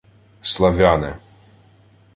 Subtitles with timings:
[0.51, 1.13] —Славяне.